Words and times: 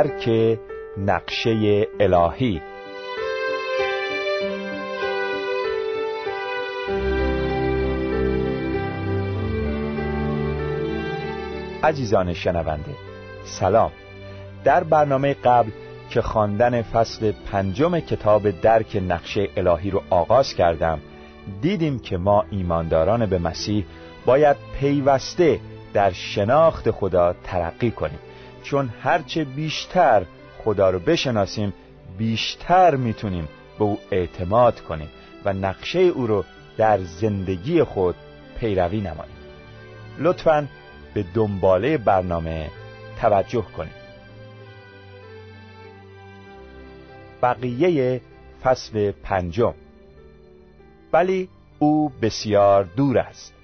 درک 0.00 0.58
نقشه 0.98 1.86
الهی. 2.00 2.60
عزیزان 11.82 12.34
شنونده 12.34 12.94
سلام. 13.44 13.90
در 14.64 14.84
برنامه 14.84 15.34
قبل 15.34 15.70
که 16.10 16.22
خواندن 16.22 16.82
فصل 16.82 17.32
پنجم 17.32 18.00
کتاب 18.00 18.50
درک 18.50 19.02
نقشه 19.08 19.48
الهی 19.56 19.90
رو 19.90 20.02
آغاز 20.10 20.54
کردم 20.54 20.98
دیدیم 21.62 21.98
که 21.98 22.16
ما 22.16 22.44
ایمانداران 22.50 23.26
به 23.26 23.38
مسیح 23.38 23.84
باید 24.26 24.56
پیوسته 24.80 25.60
در 25.94 26.12
شناخت 26.12 26.90
خدا 26.90 27.34
ترقی 27.44 27.90
کنیم. 27.90 28.18
چون 28.62 28.90
هرچه 29.02 29.44
بیشتر 29.44 30.22
خدا 30.64 30.90
رو 30.90 30.98
بشناسیم 30.98 31.72
بیشتر 32.18 32.96
می‌تونیم 32.96 33.48
به 33.78 33.84
او 33.84 33.98
اعتماد 34.10 34.80
کنیم 34.80 35.08
و 35.44 35.52
نقشه 35.52 35.98
او 35.98 36.26
رو 36.26 36.44
در 36.76 36.98
زندگی 36.98 37.82
خود 37.82 38.14
پیروی 38.60 39.00
نماییم. 39.00 39.36
لطفا 40.18 40.68
به 41.14 41.24
دنباله 41.34 41.98
برنامه 41.98 42.70
توجه 43.20 43.64
کنیم 43.76 43.94
بقیه 47.42 48.20
فصل 48.62 49.10
پنجم. 49.10 49.74
ولی 51.12 51.48
او 51.78 52.08
بسیار 52.22 52.84
دور 52.84 53.18
است. 53.18 53.54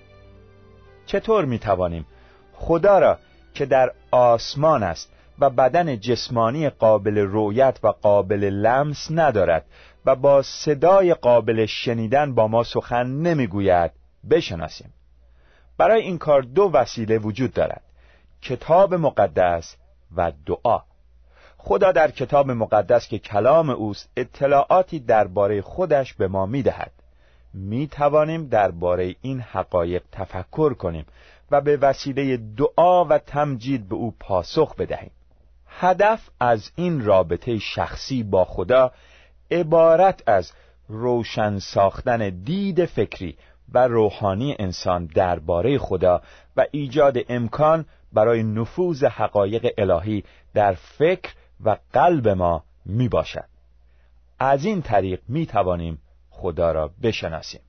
چطور 1.06 1.44
می 1.44 1.58
توانیم 1.58 2.06
خدا 2.52 2.98
را 2.98 3.18
که 3.56 3.66
در 3.66 3.92
آسمان 4.10 4.82
است 4.82 5.12
و 5.38 5.50
بدن 5.50 6.00
جسمانی 6.00 6.70
قابل 6.70 7.18
رویت 7.18 7.78
و 7.82 7.88
قابل 7.88 8.44
لمس 8.44 9.08
ندارد 9.10 9.64
و 10.06 10.16
با 10.16 10.42
صدای 10.42 11.14
قابل 11.14 11.66
شنیدن 11.66 12.34
با 12.34 12.48
ما 12.48 12.62
سخن 12.62 13.06
نمی‌گوید. 13.06 13.90
بشناسیم. 14.30 14.92
برای 15.78 16.02
این 16.02 16.18
کار 16.18 16.42
دو 16.42 16.70
وسیله 16.72 17.18
وجود 17.18 17.52
دارد 17.52 17.82
کتاب 18.42 18.94
مقدس 18.94 19.76
و 20.16 20.32
دعا. 20.46 20.80
خدا 21.58 21.92
در 21.92 22.10
کتاب 22.10 22.50
مقدس 22.50 23.08
که 23.08 23.18
کلام 23.18 23.70
اوست 23.70 24.10
اطلاعاتی 24.16 25.00
درباره 25.00 25.62
خودش 25.62 26.14
به 26.14 26.28
ما 26.28 26.46
می‌دهد. 26.46 26.92
می 27.54 27.86
توانیم 27.86 28.48
درباره 28.48 29.14
این 29.22 29.40
حقایق 29.40 30.02
تفکر 30.12 30.74
کنیم 30.74 31.06
و 31.50 31.60
به 31.60 31.76
وسیله 31.76 32.36
دعا 32.36 33.04
و 33.04 33.18
تمجید 33.18 33.88
به 33.88 33.94
او 33.94 34.14
پاسخ 34.20 34.76
بدهیم 34.76 35.10
هدف 35.66 36.30
از 36.40 36.70
این 36.76 37.04
رابطه 37.04 37.58
شخصی 37.58 38.22
با 38.22 38.44
خدا 38.44 38.92
عبارت 39.50 40.22
از 40.26 40.52
روشن 40.88 41.58
ساختن 41.58 42.28
دید 42.28 42.84
فکری 42.84 43.36
و 43.72 43.88
روحانی 43.88 44.56
انسان 44.58 45.06
درباره 45.06 45.78
خدا 45.78 46.22
و 46.56 46.66
ایجاد 46.70 47.16
امکان 47.28 47.86
برای 48.12 48.42
نفوذ 48.42 49.04
حقایق 49.04 49.74
الهی 49.78 50.24
در 50.54 50.72
فکر 50.72 51.32
و 51.64 51.76
قلب 51.92 52.28
ما 52.28 52.64
می 52.84 53.08
باشد. 53.08 53.44
از 54.38 54.64
این 54.64 54.82
طریق 54.82 55.20
می 55.28 55.46
توانیم 55.46 55.98
خدا 56.30 56.72
را 56.72 56.90
بشناسیم. 57.02 57.60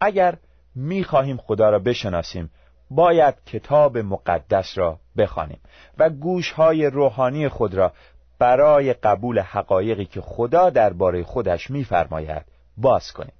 اگر 0.00 0.38
می 0.74 1.04
خواهیم 1.04 1.36
خدا 1.36 1.70
را 1.70 1.78
بشناسیم. 1.78 2.50
باید 2.90 3.34
کتاب 3.46 3.98
مقدس 3.98 4.78
را 4.78 4.98
بخوانیم 5.16 5.60
و 5.98 6.10
گوشهای 6.10 6.86
روحانی 6.86 7.48
خود 7.48 7.74
را 7.74 7.92
برای 8.38 8.92
قبول 8.92 9.38
حقایقی 9.38 10.04
که 10.04 10.20
خدا 10.20 10.70
درباره 10.70 11.22
خودش 11.22 11.70
میفرماید 11.70 12.42
باز 12.76 13.12
کنیم. 13.12 13.34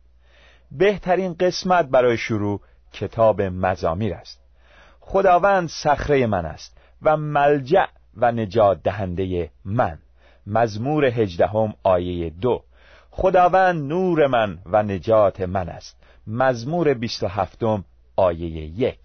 بهترین 0.70 1.34
قسمت 1.34 1.86
برای 1.86 2.16
شروع 2.16 2.60
کتاب 2.92 3.42
مزامیر 3.42 4.14
است. 4.14 4.40
خداوند 5.00 5.68
صخره 5.68 6.26
من 6.26 6.46
است 6.46 6.78
و 7.02 7.16
ملجع 7.16 7.86
و 8.16 8.32
نجات 8.32 8.82
دهنده 8.82 9.50
من. 9.64 9.98
مزمور 10.46 11.04
هجدهم 11.04 11.74
آیه 11.82 12.30
دو. 12.30 12.62
خداوند 13.10 13.88
نور 13.88 14.26
من 14.26 14.58
و 14.66 14.82
نجات 14.82 15.40
من 15.40 15.68
است. 15.68 16.01
مزمور 16.26 16.94
بیست 16.94 17.22
و 17.22 17.28
هفتم 17.28 17.84
آیه 18.16 18.50
یک. 18.80 18.98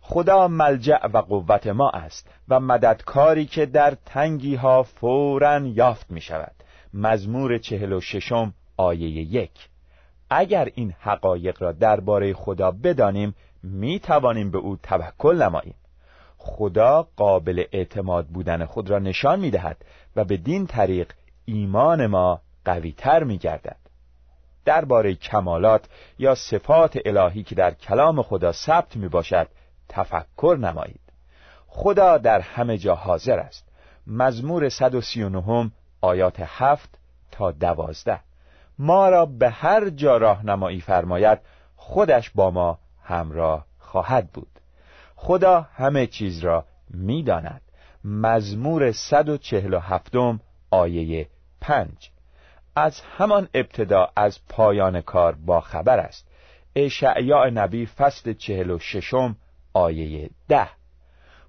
خدا 0.00 0.48
ملجع 0.48 1.06
و 1.06 1.18
قوت 1.18 1.66
ما 1.66 1.90
است 1.90 2.30
و 2.48 2.60
مددکاری 2.60 3.46
که 3.46 3.66
در 3.66 3.96
تنگی 4.06 4.54
ها 4.54 4.82
فورا 4.82 5.58
یافت 5.58 6.10
می 6.10 6.20
شود 6.20 6.54
مزمور 6.94 7.58
چهل 7.58 7.92
و 7.92 8.00
ششم 8.00 8.54
آیه 8.76 9.08
یک. 9.08 9.68
اگر 10.30 10.68
این 10.74 10.94
حقایق 11.00 11.62
را 11.62 11.72
درباره 11.72 12.32
خدا 12.32 12.70
بدانیم 12.70 13.34
می 13.62 13.98
توانیم 13.98 14.50
به 14.50 14.58
او 14.58 14.76
توکل 14.76 15.42
نماییم. 15.42 15.74
خدا 16.36 17.08
قابل 17.16 17.64
اعتماد 17.72 18.26
بودن 18.26 18.64
خود 18.64 18.90
را 18.90 18.98
نشان 18.98 19.40
می 19.40 19.50
دهد 19.50 19.84
و 20.16 20.24
به 20.24 20.36
دین 20.36 20.66
طریق 20.66 21.12
ایمان 21.44 22.06
ما 22.06 22.40
قویتر 22.64 23.24
می 23.24 23.38
گردد 23.38 23.79
درباره 24.64 25.14
کمالات 25.14 25.84
یا 26.18 26.34
صفات 26.34 26.98
الهی 27.04 27.42
که 27.42 27.54
در 27.54 27.74
کلام 27.74 28.22
خدا 28.22 28.52
ثبت 28.52 28.96
می 28.96 29.08
باشد 29.08 29.48
تفکر 29.88 30.56
نمایید. 30.60 31.00
خدا 31.66 32.18
در 32.18 32.40
همه 32.40 32.78
جا 32.78 32.94
حاضر 32.94 33.38
است. 33.38 33.68
مزمور 34.06 34.68
139 34.68 35.70
آیات 36.00 36.40
7 36.40 36.98
تا 37.30 37.52
12 37.52 38.20
ما 38.78 39.08
را 39.08 39.26
به 39.26 39.50
هر 39.50 39.88
جا 39.88 40.16
راهنمایی 40.16 40.80
فرماید 40.80 41.38
خودش 41.76 42.30
با 42.30 42.50
ما 42.50 42.78
همراه 43.04 43.66
خواهد 43.78 44.30
بود. 44.32 44.60
خدا 45.16 45.60
همه 45.60 46.06
چیز 46.06 46.40
را 46.40 46.64
می‌داند. 46.90 47.60
مزمور 48.04 48.92
147 48.92 50.16
آیه 50.70 51.28
5 51.60 52.10
از 52.76 53.00
همان 53.00 53.48
ابتدا 53.54 54.08
از 54.16 54.38
پایان 54.48 55.00
کار 55.00 55.34
با 55.34 55.60
خبر 55.60 55.98
است. 55.98 56.28
اشعیا 56.76 57.50
نبی 57.50 57.86
فصل 57.86 58.32
چهل 58.32 58.70
و 58.70 58.78
ششم 58.78 59.36
آیه 59.72 60.30
ده. 60.48 60.68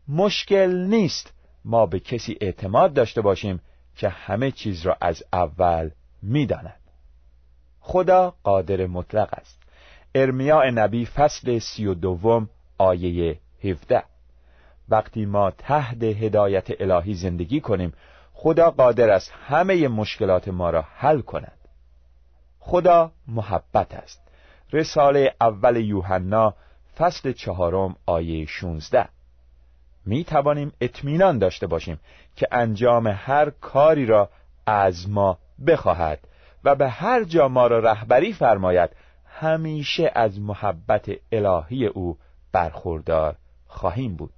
مشکل 0.08 0.76
نیست 0.76 1.34
ما 1.66 1.86
به 1.86 2.00
کسی 2.00 2.38
اعتماد 2.42 2.94
داشته 2.94 3.22
باشیم 3.22 3.62
که 3.96 4.10
همه 4.10 4.52
چیز 4.52 4.86
را 4.86 4.98
از 5.02 5.24
اول 5.34 5.90
می‌داند. 6.22 6.80
خدا 7.80 8.36
قادر 8.44 8.88
مطلق 8.88 9.30
است. 9.34 9.62
ارمیا 10.16 10.70
نبی 10.70 11.06
فصل 11.06 11.60
سی 11.60 11.86
و 11.86 11.94
دوم 11.94 12.50
آیه 12.78 13.40
17 13.64 14.04
وقتی 14.90 15.26
ما 15.26 15.52
تحت 15.52 16.04
هدایت 16.04 16.82
الهی 16.82 17.14
زندگی 17.14 17.62
کنیم 17.62 17.94
خدا 18.44 18.72
قادر 18.72 19.10
است 19.10 19.32
همه 19.48 19.88
مشکلات 19.88 20.48
ما 20.48 20.70
را 20.70 20.82
حل 20.82 21.22
کند. 21.22 21.58
خدا 22.60 23.12
محبت 23.28 23.94
است. 23.94 24.22
رساله 24.74 25.36
اول 25.42 25.76
یوحنا 25.76 26.54
فصل 26.98 27.32
چهارم 27.32 27.96
آیه 28.06 28.46
16 28.46 29.08
می 30.06 30.24
توانیم 30.24 30.72
اطمینان 30.82 31.38
داشته 31.38 31.68
باشیم 31.68 32.00
که 32.36 32.48
انجام 32.52 33.08
هر 33.08 33.50
کاری 33.50 34.06
را 34.06 34.30
از 34.66 35.10
ما 35.10 35.38
بخواهد 35.68 36.20
و 36.64 36.76
به 36.76 36.90
هر 36.90 37.24
جا 37.24 37.48
ما 37.48 37.68
را 37.68 37.80
رهبری 37.80 38.34
فرماید 38.34 38.90
همیشه 39.26 40.12
از 40.16 40.40
محبت 40.40 41.12
الهی 41.32 41.86
او 41.86 42.18
برخوردار 42.52 43.36
خواهیم 43.68 44.16
بود. 44.16 44.34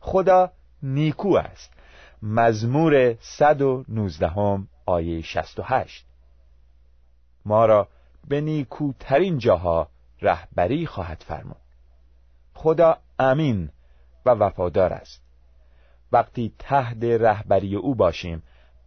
خدا 0.00 0.50
نیکو 0.82 1.36
است. 1.36 1.77
مزمور 2.22 3.14
119 3.20 4.58
آیه 4.86 5.22
68 5.22 6.06
ما 7.44 7.66
را 7.66 7.88
به 8.28 8.40
نیکوترین 8.40 9.38
جاها 9.38 9.88
رهبری 10.22 10.86
خواهد 10.86 11.24
فرمود. 11.26 11.56
خدا 12.54 12.98
امین 13.18 13.70
و 14.26 14.30
وفادار 14.30 14.92
است. 14.92 15.22
وقتی 16.12 16.54
تحت 16.58 17.04
رهبری 17.04 17.76
او 17.76 17.94
باشیم 17.94 18.42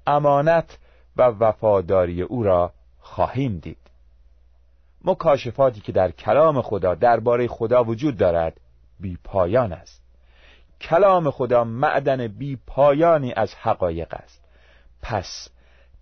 امانت 0.07 0.77
و 1.18 1.24
وفاداری 1.24 2.22
او 2.22 2.44
را 2.44 2.74
خواهیم 3.00 3.57
دید. 3.57 3.92
مکاشفاتی 5.06 5.81
که 5.81 5.92
در 5.92 6.12
کلام 6.12 6.62
خدا 6.62 6.95
درباره 6.95 7.48
خدا 7.48 7.84
وجود 7.84 8.18
دارد 8.18 8.60
بی 9.00 9.18
پایان 9.24 9.74
است. 9.74 10.00
کلام 10.81 11.31
خدا 11.31 11.63
معدن 11.63 12.28
بی 12.28 12.60
پایانی 12.68 13.33
از 13.33 13.56
حقایق 13.56 14.13
است. 14.13 14.42
پس 15.01 15.50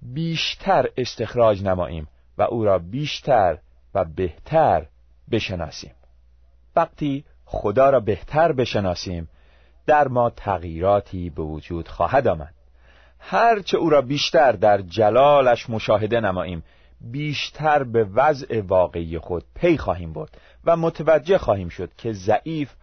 بیشتر 0.01 0.89
استخراج 0.97 1.63
نماییم 1.63 2.07
و 2.37 2.41
او 2.41 2.63
را 2.65 2.79
بیشتر 2.79 3.57
و 3.95 4.05
بهتر 4.05 4.85
بشناسیم. 5.31 5.93
وقتی 6.75 7.25
خدا 7.45 7.89
را 7.89 7.99
بهتر 7.99 8.51
بشناسیم 8.51 9.29
در 9.85 10.07
ما 10.07 10.29
تغییراتی 10.29 11.29
به 11.29 11.43
وجود 11.43 11.87
خواهد 11.87 12.27
آمد. 12.27 12.53
هرچه 13.19 13.77
او 13.77 13.89
را 13.89 14.01
بیشتر 14.01 14.51
در 14.51 14.81
جلالش 14.81 15.69
مشاهده 15.69 16.19
نماییم 16.19 16.63
بیشتر 17.01 17.83
به 17.83 18.03
وضع 18.03 18.61
واقعی 18.61 19.19
خود 19.19 19.43
پی 19.55 19.77
خواهیم 19.77 20.13
برد 20.13 20.37
و 20.65 20.77
متوجه 20.77 21.37
خواهیم 21.37 21.69
شد 21.69 21.91
که 21.97 22.13
ضعیف 22.13 22.73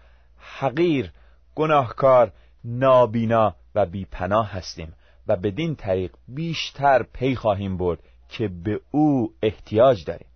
حقیر 0.58 1.12
گناهکار 1.56 2.32
نابینا 2.64 3.54
و 3.74 3.86
بیپناه 3.86 4.50
هستیم 4.52 4.92
و 5.28 5.36
بدین 5.36 5.74
طریق 5.76 6.12
بیشتر 6.28 7.02
پی 7.02 7.34
خواهیم 7.34 7.76
برد 7.76 7.98
که 8.28 8.48
به 8.48 8.80
او 8.90 9.32
احتیاج 9.42 10.04
داریم. 10.04 10.28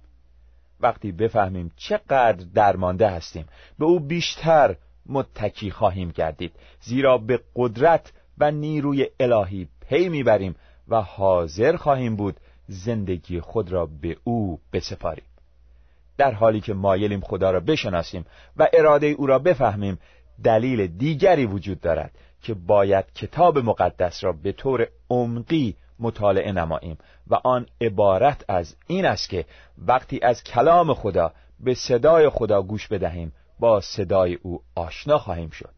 وقتی 0.80 1.12
بفهمیم 1.12 1.72
چقدر 1.76 2.44
درمانده 2.54 3.10
هستیم 3.10 3.46
به 3.78 3.84
او 3.84 4.00
بیشتر 4.00 4.76
متکی 5.06 5.70
خواهیم 5.70 6.10
گردید 6.10 6.52
زیرا 6.80 7.18
به 7.18 7.40
قدرت 7.56 8.12
و 8.38 8.50
نیروی 8.50 9.06
الهی 9.20 9.68
پی 9.80 10.08
می‌بریم 10.08 10.54
و 10.88 11.00
حاضر 11.00 11.76
خواهیم 11.76 12.16
بود 12.16 12.36
زندگی 12.68 13.40
خود 13.40 13.72
را 13.72 13.86
به 13.86 14.16
او 14.24 14.60
بسپاریم. 14.72 15.24
در 16.16 16.32
حالی 16.32 16.60
که 16.60 16.74
مایلیم 16.74 17.20
خدا 17.20 17.50
را 17.50 17.60
بشناسیم 17.60 18.26
و 18.56 18.68
اراده 18.72 19.06
او 19.06 19.26
را 19.26 19.38
بفهمیم 19.38 19.98
دلیل 20.44 20.86
دیگری 20.86 21.46
وجود 21.46 21.80
دارد 21.80 22.12
که 22.42 22.54
باید 22.54 23.12
کتاب 23.14 23.58
مقدس 23.58 24.24
را 24.24 24.32
به 24.32 24.52
طور 24.52 24.86
عمقی 25.10 25.76
مطالعه 25.98 26.52
نماییم 26.52 26.98
و 27.26 27.34
آن 27.34 27.66
عبارت 27.80 28.44
از 28.48 28.76
این 28.86 29.04
است 29.04 29.28
که 29.28 29.44
وقتی 29.78 30.20
از 30.22 30.44
کلام 30.44 30.94
خدا 30.94 31.32
به 31.60 31.74
صدای 31.74 32.28
خدا 32.28 32.62
گوش 32.62 32.88
بدهیم 32.88 33.32
با 33.58 33.80
صدای 33.80 34.34
او 34.34 34.62
آشنا 34.74 35.18
خواهیم 35.18 35.50
شد. 35.50 35.74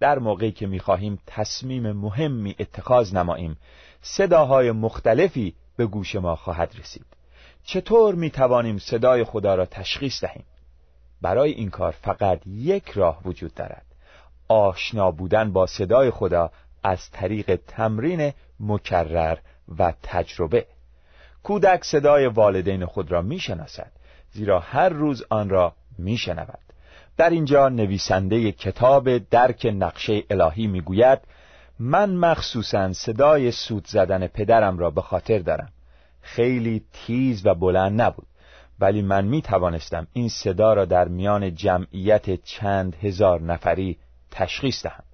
در 0.00 0.18
موقعی 0.18 0.52
که 0.52 0.66
می‌خواهیم 0.66 1.18
تصمیم 1.26 1.92
مهمی 1.92 2.56
اتخاذ 2.58 3.14
نماییم 3.14 3.56
صداهای 4.02 4.72
مختلفی 4.72 5.54
به 5.76 5.86
گوش 5.86 6.16
ما 6.16 6.36
خواهد 6.36 6.74
رسید. 6.78 7.06
چطور 7.64 8.14
می 8.14 8.30
توانیم 8.30 8.78
صدای 8.78 9.24
خدا 9.24 9.54
را 9.54 9.66
تشخیص 9.66 10.24
دهیم؟ 10.24 10.44
برای 11.22 11.50
این 11.50 11.70
کار 11.70 11.92
فقط 12.02 12.40
یک 12.46 12.88
راه 12.88 13.20
وجود 13.24 13.54
دارد. 13.54 13.84
آشنا 14.48 15.10
بودن 15.10 15.52
با 15.52 15.66
صدای 15.66 16.10
خدا 16.10 16.50
از 16.82 17.10
طریق 17.10 17.60
تمرین 17.68 18.32
مکرر 18.60 19.38
و 19.78 19.92
تجربه. 20.02 20.66
کودک 21.42 21.84
صدای 21.84 22.26
والدین 22.26 22.86
خود 22.86 23.12
را 23.12 23.22
می‌شناسد 23.22 23.92
زیرا 24.32 24.60
هر 24.60 24.88
روز 24.88 25.24
آن 25.30 25.48
را 25.48 25.72
میشنود. 25.98 26.58
در 27.16 27.30
اینجا 27.30 27.68
نویسنده 27.68 28.52
کتاب 28.52 29.18
درک 29.18 29.66
نقشه 29.74 30.22
الهی 30.30 30.66
می‌گوید 30.66 31.18
من 31.78 32.10
مخصوصا 32.10 32.92
صدای 32.92 33.50
سود 33.50 33.86
زدن 33.86 34.26
پدرم 34.26 34.78
را 34.78 34.90
به 34.90 35.00
خاطر 35.00 35.38
دارم. 35.38 35.68
خیلی 36.22 36.84
تیز 36.92 37.46
و 37.46 37.54
بلند 37.54 38.00
نبود. 38.00 38.26
ولی 38.82 39.02
من 39.02 39.24
می 39.24 39.42
توانستم 39.42 40.06
این 40.12 40.28
صدا 40.28 40.72
را 40.72 40.84
در 40.84 41.08
میان 41.08 41.54
جمعیت 41.54 42.42
چند 42.42 42.94
هزار 42.94 43.40
نفری 43.40 43.98
تشخیص 44.30 44.82
دهم. 44.82 45.04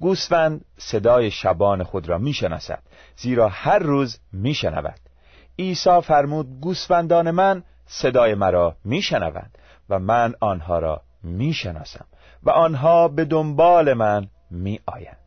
گوسفند 0.00 0.64
صدای 0.76 1.30
شبان 1.30 1.82
خود 1.82 2.08
را 2.08 2.18
می‌شناسد 2.18 2.82
زیرا 3.16 3.48
هر 3.48 3.78
روز 3.78 4.18
میشنود. 4.32 5.00
عیسی 5.58 6.00
فرمود 6.00 6.60
گوسفندان 6.60 7.30
من 7.30 7.62
صدای 7.86 8.34
مرا 8.34 8.76
میشنوند 8.84 9.58
و 9.88 9.98
من 9.98 10.34
آنها 10.40 10.78
را 10.78 11.02
می‌شناسم 11.22 12.06
و 12.42 12.50
آنها 12.50 13.08
به 13.08 13.24
دنبال 13.24 13.92
من 13.92 14.28
میآیند. 14.50 15.18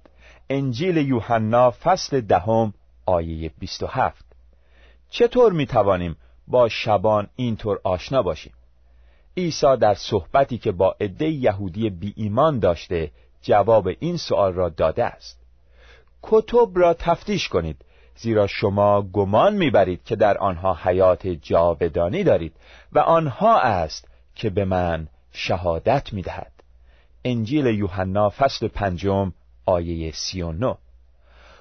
انجیل 0.49 0.97
یوحنا 0.97 1.71
فصل 1.71 2.21
دهم 2.21 2.73
آیه 3.05 3.51
27 3.59 4.25
چطور 5.09 5.53
می 5.53 5.65
توانیم 5.65 6.15
با 6.47 6.69
شبان 6.69 7.27
اینطور 7.35 7.79
آشنا 7.83 8.21
باشیم. 8.21 8.53
عیسی 9.37 9.77
در 9.77 9.93
صحبتی 9.93 10.57
که 10.57 10.71
با 10.71 10.95
عده 11.01 11.29
یهودی 11.29 11.89
بی 11.89 12.13
ایمان 12.15 12.59
داشته 12.59 13.11
جواب 13.41 13.89
این 13.99 14.17
سوال 14.17 14.53
را 14.53 14.69
داده 14.69 15.05
است. 15.05 15.39
کتب 16.23 16.69
را 16.75 16.93
تفتیش 16.93 17.49
کنید 17.49 17.85
زیرا 18.15 18.47
شما 18.47 19.01
گمان 19.01 19.55
می‌برید 19.55 20.03
که 20.03 20.15
در 20.15 20.37
آنها 20.37 20.73
حیات 20.83 21.27
جاودانی 21.27 22.23
دارید 22.23 22.53
و 22.91 22.99
آنها 22.99 23.59
است 23.59 24.07
که 24.35 24.49
به 24.49 24.65
من 24.65 25.07
شهادت 25.31 26.13
می‌دهد. 26.13 26.51
انجیل 27.25 27.65
یوحنا 27.65 28.29
فصل 28.29 28.67
پنجم 28.67 29.33
آیه 29.65 30.11
سی 30.11 30.41
و 30.41 30.51
نو 30.51 30.75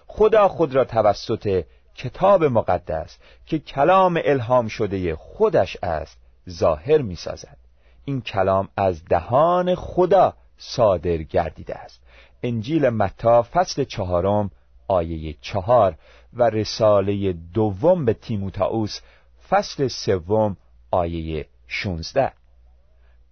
خدا 0.06 0.48
خود 0.48 0.74
را 0.74 0.84
توسط 0.84 1.64
کتاب 1.96 2.44
مقدس 2.44 3.18
که 3.46 3.58
کلام 3.58 4.20
الهام 4.24 4.68
شده 4.68 5.16
خودش 5.16 5.76
است 5.82 6.18
ظاهر 6.50 7.02
می 7.02 7.16
سازد. 7.16 7.56
این 8.04 8.20
کلام 8.20 8.68
از 8.76 9.04
دهان 9.04 9.74
خدا 9.74 10.34
صادر 10.58 11.16
گردیده 11.16 11.74
است. 11.74 12.02
انجیل 12.42 12.88
متا 12.88 13.42
فصل 13.42 13.84
چهارم 13.84 14.50
آیه 14.88 15.34
چهار 15.40 15.94
و 16.32 16.50
رساله 16.50 17.32
دوم 17.32 18.04
به 18.04 18.14
تیموتائوس 18.14 19.00
فصل 19.48 19.88
سوم 19.88 20.56
آیه 20.90 21.46
16 21.66 22.32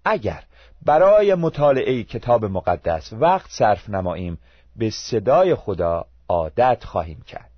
اگر 0.05 0.45
برای 0.83 1.35
مطالعه 1.35 2.03
کتاب 2.03 2.45
مقدس 2.45 3.13
وقت 3.13 3.51
صرف 3.51 3.89
نماییم 3.89 4.39
به 4.77 4.91
صدای 4.91 5.55
خدا 5.55 6.07
عادت 6.29 6.85
خواهیم 6.85 7.23
کرد. 7.27 7.54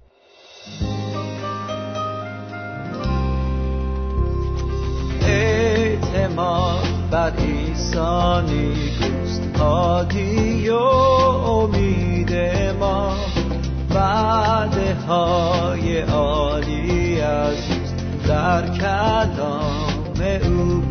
اعتماد 5.20 6.86
بر 7.10 7.32
ایسانی 7.38 8.74
گوست 9.00 9.56
هادی 9.58 10.68
و 10.68 10.74
امید 10.74 12.34
ما. 12.80 13.16
وعده 13.94 14.94
های 14.94 16.00
عالی 16.00 17.20
از 17.20 17.56
در 18.28 18.68
کلام 18.68 20.16
او 20.44 20.82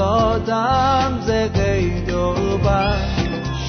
آزادم 0.00 1.20
ز 1.20 1.30
قید 1.30 2.10
و 2.10 2.34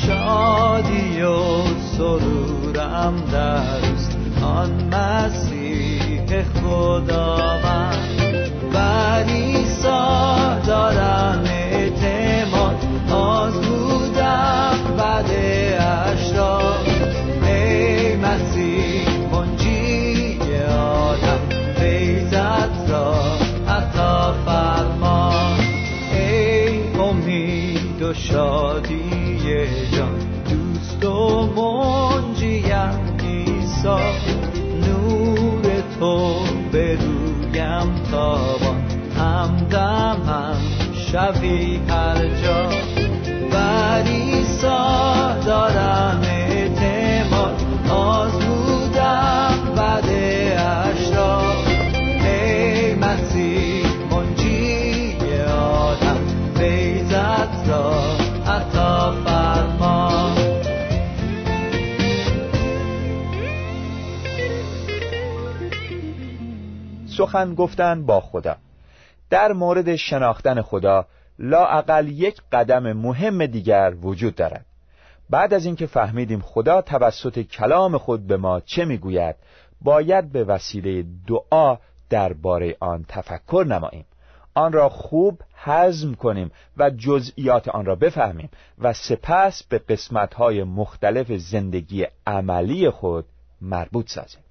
شادی 0.05 1.21
و 1.21 1.63
سرورم 1.97 3.13
در 3.31 4.45
آن 4.45 4.71
مسیح 4.93 6.43
خداوند 6.43 7.50
شوی 41.11 41.79
هر 41.89 42.27
جا. 42.43 42.69
بر 43.51 44.03
ایسا 44.05 45.39
دارم 45.45 46.21
اعتماد. 46.23 47.61
آزمودم 47.91 49.73
بعد 49.75 50.05
اشرا 50.05 51.41
ای 52.25 52.95
مسیح 52.95 53.85
منجی 54.11 55.15
آدم. 55.51 56.17
بیزت 56.59 57.69
را 57.69 57.93
عطا 58.47 59.11
فرما. 59.25 60.35
سخن 67.17 67.55
گفتن 67.55 68.05
با 68.05 68.19
خدا. 68.19 68.55
در 69.31 69.53
مورد 69.53 69.95
شناختن 69.95 70.61
خدا 70.61 71.05
لاعقل 71.39 72.07
یک 72.07 72.41
قدم 72.51 72.93
مهم 72.93 73.45
دیگر 73.45 73.93
وجود 74.01 74.35
دارد. 74.35 74.65
بعد 75.29 75.53
از 75.53 75.65
اینکه 75.65 75.85
فهمیدیم 75.85 76.41
خدا 76.41 76.81
توسط 76.81 77.39
کلام 77.39 77.97
خود 77.97 78.27
به 78.27 78.37
ما 78.37 78.59
چه 78.59 78.85
می‌گوید 78.85 79.35
باید 79.81 80.31
به 80.31 80.43
وسیله 80.43 81.05
دعا 81.27 81.77
درباره 82.09 82.75
آن 82.79 83.05
تفکر 83.07 83.65
نماییم. 83.67 84.05
آن 84.53 84.73
را 84.73 84.89
خوب 84.89 85.41
هضم 85.55 86.13
کنیم 86.13 86.51
و 86.77 86.89
جزئیات 86.89 87.67
آن 87.67 87.85
را 87.85 87.95
بفهمیم 87.95 88.49
و 88.79 88.93
سپس 88.93 89.63
به 89.63 89.77
قسمت‌های 89.77 90.63
مختلف 90.63 91.31
زندگی 91.31 92.07
عملی 92.27 92.89
خود 92.89 93.25
مربوط 93.61 94.09
سازیم. 94.09 94.43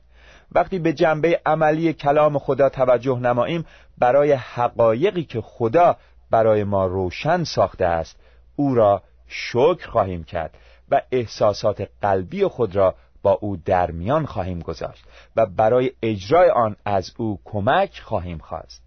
وقتی 0.53 0.79
به 0.79 0.93
جنبه 0.93 1.41
عملی 1.47 1.93
کلام 1.93 2.39
خدا 2.39 2.69
توجه 2.69 3.19
نماییم 3.19 3.67
برای 3.99 4.33
حقایقی 4.33 5.25
که 5.25 5.41
خدا 5.41 5.97
برای 6.31 6.65
ما 6.65 6.87
روشن 6.87 7.45
ساخته 7.45 7.85
است 7.85 8.17
او 8.57 8.75
را 8.75 9.03
شکر 9.29 9.89
خواهیم 9.89 10.25
کرد 10.25 10.55
و 10.91 11.03
احساسات 11.13 11.89
قلبی 12.03 12.45
خود 12.45 12.77
را 12.77 12.95
با 13.23 13.33
او 13.33 13.57
در 13.57 13.91
میان 13.91 14.27
خواهیم 14.27 14.61
گذاشت 14.61 15.05
و 15.37 15.47
برای 15.47 15.93
اجرای 16.03 16.51
آن 16.51 16.77
از 16.85 17.11
او 17.17 17.41
کمک 17.45 18.01
خواهیم 18.05 18.39
خواست. 18.39 18.83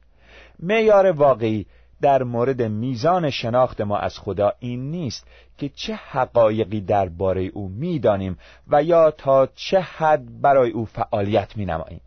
معیار 0.60 1.12
واقعی 1.12 1.66
در 2.04 2.24
مورد 2.24 2.62
میزان 2.62 3.30
شناخت 3.30 3.82
ما 3.82 3.98
از 3.98 4.20
خدا 4.20 4.54
این 4.60 4.92
نیست 4.92 5.28
که 5.58 5.70
چه 5.70 5.96
حقایقی 5.96 6.82
درباره 6.82 7.42
او 7.44 7.70
می‌دانیم 7.70 8.38
و 8.68 8.84
یا 8.84 9.12
تا 9.12 9.48
چه 9.56 9.80
حد 9.80 10.42
برای 10.42 10.72
او 10.72 10.86
فعالیت 10.86 11.58
مینماییم. 11.58 12.02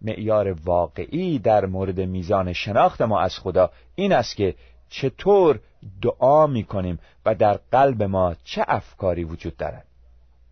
معیار 0.00 0.56
واقعی 0.64 1.38
در 1.38 1.66
مورد 1.66 2.00
میزان 2.00 2.52
شناخت 2.52 3.02
ما 3.02 3.20
از 3.20 3.38
خدا 3.38 3.70
این 3.94 4.12
است 4.12 4.36
که 4.36 4.54
چطور 4.88 5.60
دعا 6.02 6.46
می 6.46 6.64
کنیم 6.64 6.98
و 7.26 7.34
در 7.34 7.58
قلب 7.72 8.02
ما 8.02 8.34
چه 8.44 8.64
افکاری 8.68 9.24
وجود 9.24 9.56
دارد. 9.56 9.84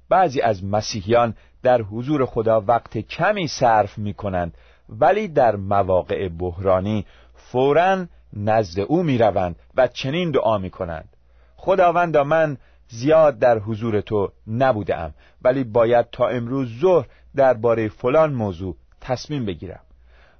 بعضی 0.08 0.40
از 0.40 0.64
مسیحیان 0.64 1.34
در 1.62 1.82
حضور 1.82 2.26
خدا 2.26 2.60
وقت 2.60 2.98
کمی 2.98 3.48
صرف 3.48 3.98
می 3.98 4.14
کنند 4.14 4.54
ولی 4.88 5.28
در 5.28 5.56
مواقع 5.56 6.28
بحرانی 6.28 7.06
فوراً 7.34 8.06
نزد 8.32 8.80
او 8.80 9.02
می 9.02 9.18
روند 9.18 9.56
و 9.76 9.86
چنین 9.86 10.30
دعا 10.30 10.58
می 10.58 10.70
کنند 10.70 11.16
خداوندا 11.56 12.24
من 12.24 12.56
زیاد 12.88 13.38
در 13.38 13.58
حضور 13.58 14.00
تو 14.00 14.32
نبودم 14.46 15.14
ولی 15.42 15.64
باید 15.64 16.10
تا 16.12 16.28
امروز 16.28 16.80
ظهر 16.80 17.06
درباره 17.36 17.88
فلان 17.88 18.32
موضوع 18.32 18.76
تصمیم 19.00 19.46
بگیرم. 19.46 19.80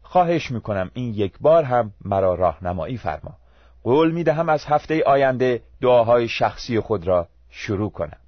خواهش 0.02 0.50
می‌کنم 0.50 0.90
این 0.94 1.14
یک 1.14 1.38
بار 1.40 1.64
هم 1.64 1.92
مرا 2.04 2.34
راهنمایی 2.34 2.96
فرما. 2.96 3.36
قول 3.82 4.10
می‌دهم 4.10 4.48
از 4.48 4.64
هفته 4.64 5.02
آینده 5.06 5.62
دعاهای 5.80 6.28
شخصی 6.28 6.80
خود 6.80 7.06
را 7.06 7.28
شروع 7.50 7.90
کنم. 7.90 8.18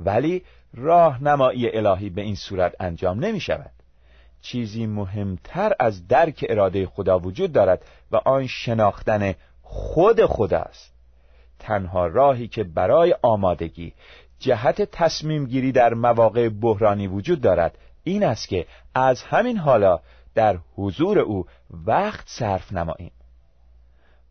ولی 0.00 0.42
راهنمایی 0.74 1.76
الهی 1.76 2.10
به 2.10 2.22
این 2.22 2.34
صورت 2.34 2.74
انجام 2.80 3.24
نمی 3.24 3.40
شود 3.40 3.70
چیزی 4.44 4.86
مهمتر 4.86 5.72
از 5.80 6.08
درک 6.08 6.46
اراده 6.48 6.86
خدا 6.86 7.18
وجود 7.18 7.52
دارد 7.52 7.84
و 8.12 8.16
آن 8.16 8.46
شناختن 8.46 9.34
خود 9.62 10.26
خدا 10.26 10.58
است. 10.58 10.92
تنها 11.58 12.06
راهی 12.06 12.48
که 12.48 12.64
برای 12.64 13.16
آمادگی 13.22 13.92
جهت 14.38 14.82
تصمیم 14.82 15.46
گیری 15.46 15.72
در 15.72 15.94
مواقع 15.94 16.48
بحرانی 16.48 17.06
وجود 17.06 17.40
دارد 17.40 17.78
این 18.04 18.24
است 18.24 18.48
که 18.48 18.66
از 18.94 19.22
همین 19.22 19.56
حالا 19.56 20.00
در 20.34 20.58
حضور 20.76 21.18
او 21.18 21.46
وقت 21.86 22.24
صرف 22.26 22.72
نماییم. 22.72 23.12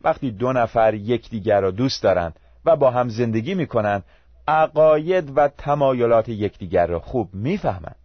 وقتی 0.02 0.30
دو 0.30 0.52
نفر 0.52 0.94
یکدیگر 0.94 1.60
را 1.60 1.70
دوست 1.70 2.02
دارند 2.02 2.40
و 2.64 2.76
با 2.76 2.90
هم 2.90 3.08
زندگی 3.08 3.54
می 3.54 3.66
کنند 3.66 4.04
عقاید 4.48 5.32
و 5.36 5.48
تمایلات 5.48 6.28
یکدیگر 6.28 6.86
را 6.86 7.00
خوب 7.00 7.34
می‌فهمند. 7.34 8.03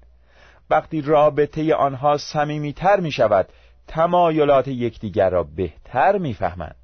وقتی 0.69 1.01
رابطه 1.01 1.75
آنها 1.75 2.17
صمیمیتر 2.17 2.99
می 2.99 3.11
شود 3.11 3.49
تمایلات 3.87 4.67
یکدیگر 4.67 5.29
را 5.29 5.43
بهتر 5.43 6.17
می‌فهمند. 6.17 6.75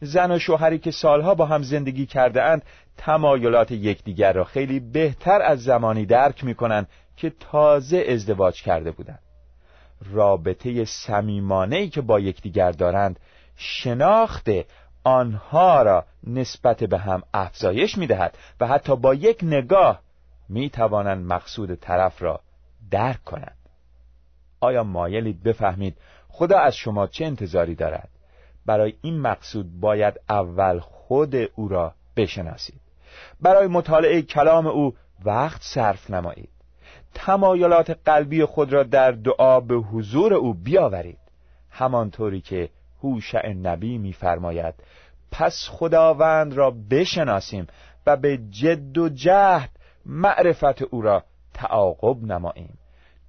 زن 0.00 0.30
و 0.30 0.38
شوهری 0.38 0.78
که 0.78 0.90
سالها 0.90 1.34
با 1.34 1.46
هم 1.46 1.62
زندگی 1.62 2.06
کرده 2.06 2.42
اند 2.42 2.62
تمایلات 2.96 3.70
یکدیگر 3.70 4.32
را 4.32 4.44
خیلی 4.44 4.80
بهتر 4.80 5.42
از 5.42 5.62
زمانی 5.62 6.06
درک 6.06 6.44
می 6.44 6.54
کنند 6.54 6.88
که 7.16 7.32
تازه 7.40 8.04
ازدواج 8.08 8.62
کرده 8.62 8.90
بودند. 8.90 9.18
رابطه 10.12 10.84
صمیمانه 10.84 11.88
که 11.88 12.00
با 12.00 12.20
یکدیگر 12.20 12.72
دارند 12.72 13.20
شناخت 13.56 14.48
آنها 15.04 15.82
را 15.82 16.04
نسبت 16.26 16.84
به 16.84 16.98
هم 16.98 17.22
افزایش 17.34 17.98
می 17.98 18.06
دهد 18.06 18.38
و 18.60 18.66
حتی 18.66 18.96
با 18.96 19.14
یک 19.14 19.38
نگاه 19.42 20.00
می 20.48 20.70
توانند 20.70 21.26
مقصود 21.26 21.74
طرف 21.74 22.22
را 22.22 22.40
درک 22.92 23.24
کنند 23.24 23.56
آیا 24.60 24.84
مایلید 24.84 25.42
بفهمید 25.42 25.96
خدا 26.28 26.58
از 26.58 26.76
شما 26.76 27.06
چه 27.06 27.24
انتظاری 27.24 27.74
دارد؟ 27.74 28.08
برای 28.66 28.94
این 29.02 29.20
مقصود 29.20 29.80
باید 29.80 30.20
اول 30.28 30.78
خود 30.78 31.34
او 31.34 31.68
را 31.68 31.94
بشناسید. 32.16 32.80
برای 33.40 33.66
مطالعه 33.66 34.22
کلام 34.22 34.66
او 34.66 34.94
وقت 35.24 35.62
صرف 35.62 36.10
نمایید. 36.10 36.48
تمایلات 37.14 37.90
قلبی 38.04 38.44
خود 38.44 38.72
را 38.72 38.82
در 38.82 39.10
دعا 39.10 39.60
به 39.60 39.74
حضور 39.74 40.34
او 40.34 40.54
بیاورید. 40.54 41.18
همانطوری 41.70 42.40
که 42.40 42.68
هوشع 43.02 43.52
نبی 43.52 43.98
می‌فرماید 43.98 44.74
پس 45.30 45.68
خداوند 45.70 46.54
را 46.54 46.70
بشناسیم 46.90 47.66
و 48.06 48.16
به 48.16 48.38
جد 48.50 48.98
و 48.98 49.08
جهد 49.08 49.70
معرفت 50.06 50.82
او 50.82 51.02
را 51.02 51.24
تعاقب 51.54 52.22
نماییم. 52.24 52.78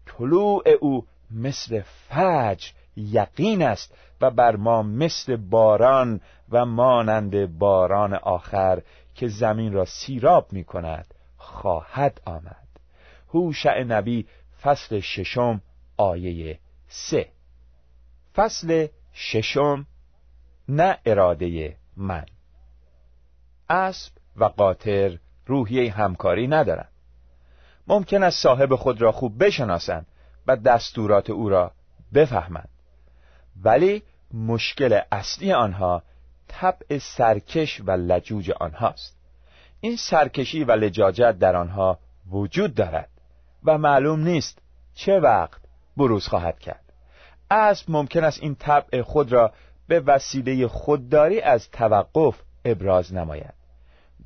طلوع 0.05 0.63
او 0.81 1.05
مثل 1.31 1.81
فجر 1.81 2.71
یقین 2.95 3.61
است 3.61 3.95
و 4.21 4.31
بر 4.31 4.55
ما 4.55 4.83
مثل 4.83 5.35
باران 5.35 6.21
و 6.49 6.65
مانند 6.65 7.57
باران 7.57 8.13
آخر 8.13 8.81
که 9.15 9.27
زمین 9.27 9.73
را 9.73 9.85
سیراب 9.85 10.53
می 10.53 10.63
کند 10.63 11.13
خواهد 11.37 12.21
آمد. 12.25 12.67
هوشع 13.33 13.83
نبی 13.83 14.27
فصل 14.61 14.99
ششم 14.99 15.61
آیه 15.97 16.59
سه. 16.87 17.29
فصل 18.35 18.87
ششم 19.13 19.85
نه 20.69 20.97
اراده 21.05 21.77
من. 21.97 22.25
اسب 23.69 24.13
و 24.35 24.45
قاطر 24.45 25.19
روحیه 25.45 25.91
همکاری 25.91 26.47
ندارند. 26.47 26.92
ممکن 27.87 28.23
است 28.23 28.43
صاحب 28.43 28.75
خود 28.75 29.01
را 29.01 29.11
خوب 29.11 29.43
بشناسند 29.43 30.05
و 30.47 30.55
دستورات 30.55 31.29
او 31.29 31.49
را 31.49 31.71
بفهمند. 32.13 32.69
ولی 33.63 34.03
مشکل 34.33 34.99
اصلی 35.11 35.53
آنها 35.53 36.03
طبع 36.47 36.97
سرکش 36.97 37.81
و 37.85 37.91
لجوج 37.91 38.51
آنهاست. 38.51 39.17
این 39.79 39.95
سرکشی 39.95 40.63
و 40.63 40.71
لجاجت 40.71 41.39
در 41.39 41.55
آنها 41.55 41.99
وجود 42.31 42.75
دارد 42.75 43.09
و 43.63 43.77
معلوم 43.77 44.19
نیست 44.19 44.57
چه 44.95 45.19
وقت 45.19 45.61
بروز 45.97 46.27
خواهد 46.27 46.59
کرد. 46.59 46.93
اسب 47.51 47.85
ممکن 47.91 48.23
است 48.23 48.43
این 48.43 48.55
طبع 48.55 49.01
خود 49.01 49.31
را 49.31 49.53
به 49.87 49.99
وسیله 49.99 50.67
خودداری 50.67 51.41
از 51.41 51.71
توقف 51.71 52.41
ابراز 52.65 53.13
نماید. 53.13 53.62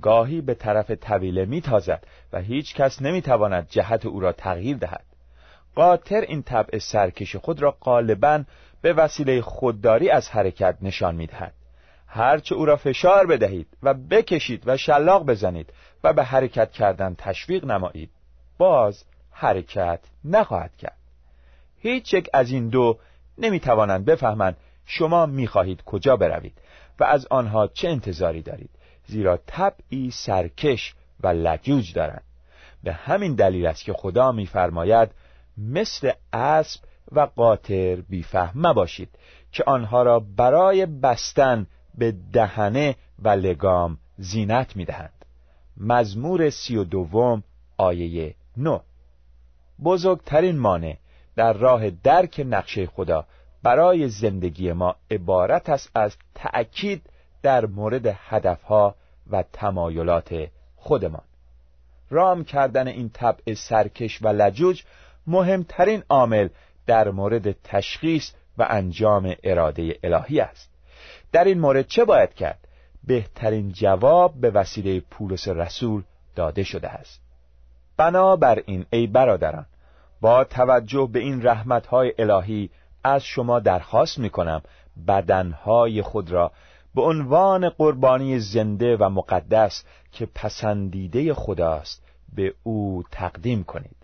گاهی 0.01 0.42
به 0.42 0.54
طرف 0.54 0.92
طویله 0.92 1.46
میتازد 1.46 2.04
و 2.34 2.42
هیچ 2.42 2.75
کس 2.75 3.01
نمی‌تواند 3.01 3.68
جهت 3.70 4.06
او 4.06 4.20
را 4.20 4.32
تغییر 4.32 4.77
دهد. 4.77 5.06
قاطر 5.75 6.22
این 6.22 6.44
طبع 6.44 6.77
سرکش 6.77 7.36
خود 7.36 7.62
را 7.62 7.72
غالبا 7.72 8.44
به 8.82 8.94
وسیله 8.94 9.42
خودداری 9.42 10.10
از 10.10 10.30
حرکت 10.30 10.77
نشان 10.82 11.16
می‌دهد. 11.16 11.54
هرچه 12.08 12.56
او 12.56 12.66
را 12.66 12.75
فشار 12.75 13.27
بدهید 13.27 13.68
و 13.84 13.94
بکشید 13.94 14.63
و 14.66 14.77
شلاق 14.77 15.25
بزنید 15.25 15.74
و 16.04 16.13
به 16.13 16.24
حرکت 16.24 16.72
کردن 16.72 17.16
تشویق 17.18 17.66
نمایید 17.66 18.10
باز 18.58 19.04
حرکت 19.32 20.00
نخواهد 20.25 20.75
کرد. 20.77 20.98
هیچ 21.80 22.13
یک 22.13 22.30
از 22.34 22.51
این 22.51 22.70
دو 22.70 23.00
نمی‌توانند 23.38 24.06
بفهمند 24.06 24.58
شما 24.86 25.25
می‌خواهید 25.25 25.84
کجا 25.84 26.18
بروید 26.18 26.62
و 27.00 27.04
از 27.04 27.27
آنها 27.30 27.68
چه 27.68 27.89
انتظاری 27.89 28.42
دارید. 28.42 28.70
زیرا 29.08 29.38
طبعی 29.38 30.12
سرکش 30.12 30.96
و 31.20 31.28
لجوج 31.28 31.94
دارند. 31.94 32.24
به 32.84 32.94
همین 32.94 33.36
دلیل 33.36 33.66
است 33.66 33.84
که 33.84 33.94
خدا 33.94 34.32
میفرماید 34.32 35.10
مثل 35.58 36.12
اسب 36.34 36.82
و 37.12 37.20
قاطر 37.20 37.96
بیفهم 37.96 38.52
مباشید 38.56 39.10
که 39.52 39.64
آنها 39.68 40.04
را 40.04 40.20
برای 40.20 40.86
بستن 40.86 41.68
به 41.98 42.14
دهنه 42.34 42.96
و 43.20 43.30
لگام 43.30 43.98
زینت 44.18 44.76
می‌دهند. 44.76 45.26
مزمور 45.78 46.50
سی 46.50 46.78
و 46.78 46.84
دوم 46.84 47.44
آیه 47.78 48.36
نو 48.58 48.80
بزرگترین 49.84 50.58
مانع 50.58 50.98
در 51.36 51.54
راه 51.54 51.90
درک 51.90 52.46
نقشه 52.50 52.86
خدا 52.86 53.26
برای 53.64 54.10
زندگی 54.10 54.72
ما 54.72 54.96
عبارت 55.12 55.70
است 55.70 55.92
از 55.96 56.18
تأکید 56.36 57.02
در 57.41 57.65
مورد 57.65 58.06
هدفها 58.06 58.96
و 59.32 59.44
تمایلات 59.53 60.48
خودمان. 60.75 61.24
رام 62.10 62.44
کردن 62.44 62.88
این 62.88 63.10
طبع 63.10 63.53
سرکش 63.53 64.22
و 64.22 64.27
لجوج 64.27 64.84
مهمترین 65.27 66.03
عامل 66.10 66.50
در 66.86 67.10
مورد 67.10 67.51
تشخیص 67.63 68.32
و 68.58 68.67
انجام 68.70 69.36
اراده 69.44 70.00
الهی 70.03 70.39
است. 70.39 70.70
در 71.32 71.44
این 71.44 71.60
مورد 71.60 71.88
چه 71.88 72.06
باید 72.06 72.34
کرد؟ 72.34 72.60
بهترین 73.03 73.72
جواب 73.72 74.34
به 74.41 74.50
وسیله 74.50 75.00
پولس 75.00 75.48
رسول 75.48 76.03
داده 76.36 76.63
شده 76.63 76.89
است. 76.89 77.22
بنابراین 77.98 78.86
ای 78.89 79.08
برادران 79.08 79.65
با 80.22 80.44
توجه 80.44 81.10
به 81.12 81.20
این 81.20 81.48
رحمتهای 81.48 82.13
الهی 82.17 82.70
از 83.03 83.24
شما 83.24 83.60
درخواست 83.60 84.20
می 84.20 84.29
کنم 84.29 84.62
بدنهای 85.08 86.01
خود 86.01 86.32
را 86.32 86.51
به 86.96 87.01
عنوان 87.01 87.70
قربانی 87.70 88.39
زنده 88.39 88.98
و 88.98 89.10
مقدس 89.10 89.84
که 90.12 90.25
پسندیده 90.36 91.34
خداست 91.34 92.03
به 92.36 92.53
او 92.63 93.03
تقدیم 93.12 93.63
کنید. 93.63 93.96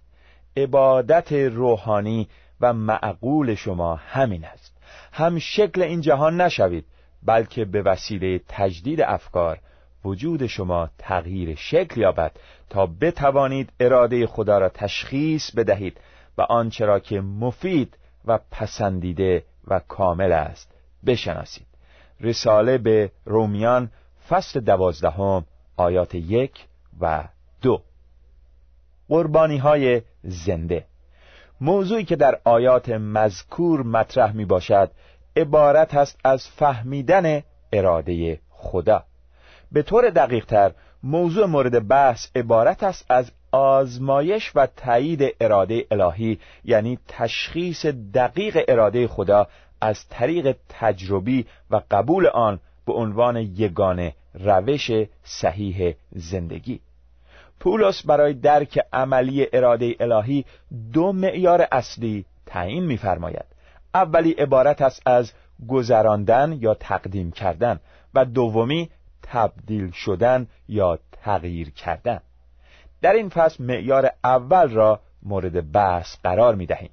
عبادت 0.58 1.34
روحانی 1.34 2.28
و 2.62 2.74
معقول 2.74 3.56
شما 3.56 3.96
همین 3.96 4.46
است. 4.46 4.78
هم 5.12 5.40
شکل 5.40 5.82
این 5.82 6.02
جهان 6.02 6.42
نشوید 6.42 6.86
بلکه 7.26 7.66
به 7.66 7.82
وسیله 7.82 8.42
تجدید 8.48 9.02
افکار 9.02 9.60
وجود 10.06 10.48
شما 10.48 10.90
تغییر 10.98 11.56
شکل 11.56 12.02
یابد 12.02 12.32
تا 12.70 12.86
بتوانید 12.86 13.70
اراده 13.80 14.28
خدا 14.28 14.58
را 14.58 14.70
تشخیص 14.70 15.52
بدهید 15.52 16.00
و 16.38 16.42
آنچه 16.42 16.86
را 16.86 17.00
که 17.00 17.22
مفید 17.22 17.98
و 18.26 18.40
پسندیده 18.52 19.44
و 19.68 19.80
کامل 19.80 20.32
است 20.32 20.72
بشناسید. 21.06 21.73
رساله 22.24 22.78
به 22.78 23.12
رومیان 23.26 23.92
فصل 24.30 24.60
دوازدهم 24.60 25.46
آیات 25.78 26.16
یک 26.16 26.66
و 27.02 27.24
دو. 27.62 27.82
قربانی 29.10 29.58
های 29.58 30.02
زنده. 30.24 30.86
موضوعی 31.62 32.04
که 32.04 32.16
در 32.16 32.40
آیات 32.44 32.90
مذکور 32.90 33.84
مطرح 33.84 34.32
می 34.36 34.46
باشد 34.46 34.92
عبارت 35.36 35.96
است 35.96 36.20
از 36.24 36.48
فهمیدن 36.48 37.44
اراده 37.74 38.40
خدا. 38.50 39.04
به 39.72 39.82
طور 39.82 40.10
دقیق 40.10 40.46
تر 40.46 40.72
موضوع 41.04 41.46
مورد 41.46 41.88
بحث 41.88 42.28
عبارت 42.36 42.84
است 42.84 43.06
از 43.10 43.32
آزمایش 43.52 44.52
و 44.56 44.68
تایید 44.68 45.36
اراده 45.42 45.86
الهی 45.92 46.40
یعنی 46.64 47.00
تشخیص 47.08 47.86
دقیق 48.14 48.64
اراده 48.68 49.08
خدا 49.08 49.48
از 49.84 50.08
طریق 50.10 50.56
تجربی 50.70 51.46
و 51.72 51.82
قبول 51.92 52.28
آن 52.28 52.60
به 52.86 52.94
عنوان 52.94 53.38
یگانه 53.38 54.16
روش 54.34 54.92
صحیح 55.24 55.96
زندگی. 56.12 56.80
پولس 57.60 58.06
برای 58.06 58.34
درک 58.34 58.80
عملی 58.94 59.48
اراده 59.54 59.96
الهی 60.00 60.46
دو 60.94 61.12
معیار 61.12 61.68
اصلی 61.72 62.26
تعیین 62.46 62.86
می‌فرماید. 62.86 63.46
اولی 63.94 64.32
عبارت 64.32 64.82
است 64.82 65.02
از 65.06 65.32
گذراندن 65.68 66.58
یا 66.60 66.74
تقدیم 66.74 67.32
کردن 67.32 67.80
و 68.14 68.26
دومی 68.26 68.90
تبدیل 69.22 69.92
شدن 69.92 70.48
یا 70.68 71.00
تغییر 71.12 71.70
کردن. 71.70 72.20
در 73.02 73.14
این 73.14 73.30
فصل 73.30 73.64
معیار 73.64 74.12
اول 74.24 74.70
را 74.70 75.00
مورد 75.24 75.72
بحث 75.72 76.16
قرار 76.24 76.56
می 76.56 76.66
دهیم 76.66 76.90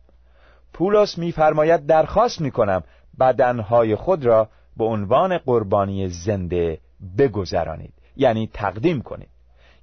پولس 0.73 1.19
میفرماید 1.19 1.87
درخواست 1.87 2.41
می 2.41 2.51
کنم 2.51 2.83
بدنهای 3.21 3.95
خود 3.95 4.25
را 4.25 4.49
به 4.77 4.85
عنوان 4.85 5.39
قربانی 5.39 6.09
زنده 6.09 6.79
بگذرانید 7.19 7.93
یعنی 8.17 8.51
تقدیم 8.55 9.03
کنید. 9.03 9.29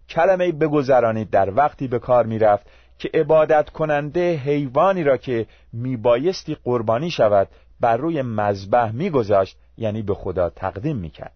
کلمه 0.10 0.52
بگذرانید 0.52 1.30
در 1.30 1.54
وقتی 1.56 1.88
به 1.88 2.00
کار 2.00 2.26
می 2.26 2.40
رفت 2.40 2.68
که 3.00 3.10
عبادت 3.14 3.70
کننده 3.70 4.36
حیوانی 4.36 5.04
را 5.04 5.18
که 5.18 5.46
میبایستی 5.74 6.58
قربانی 6.64 7.12
شود 7.12 7.48
بر 7.80 7.98
روی 7.98 8.22
مذبح 8.22 8.92
میگذاشت 8.92 9.58
یعنی 9.78 10.02
به 10.02 10.14
خدا 10.14 10.50
تقدیم 10.50 10.98
می‌کرد. 10.98 11.34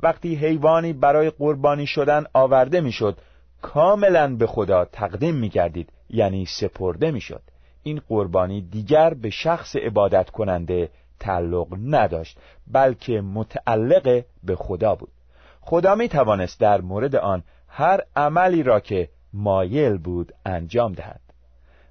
وقتی 0.00 0.34
حیوانی 0.34 0.92
برای 0.92 1.30
قربانی 1.30 1.86
شدن 1.86 2.24
آورده 2.32 2.80
می‌شد 2.80 3.18
کاملا 3.62 4.36
به 4.36 4.46
خدا 4.46 4.84
تقدیم 4.84 5.34
میگردید 5.34 5.92
یعنی 6.10 6.46
سپرده 6.46 7.10
می‌شد. 7.10 7.42
این 7.82 8.00
قربانی 8.08 8.60
دیگر 8.60 9.14
به 9.14 9.30
شخص 9.30 9.76
عبادت 9.76 10.30
کننده 10.30 10.90
تعلق 11.20 11.78
نداشت 11.84 12.38
بلکه 12.66 13.20
متعلق 13.20 14.24
به 14.44 14.56
خدا 14.56 14.94
بود. 14.94 15.10
خدا 15.60 15.94
می 15.94 16.08
توانست 16.08 16.60
در 16.60 16.80
مورد 16.80 17.16
آن 17.16 17.42
هر 17.68 18.00
عملی 18.16 18.62
را 18.62 18.80
که 18.80 19.08
مایل 19.32 19.98
بود 19.98 20.32
انجام 20.46 20.92
دهد. 20.92 21.20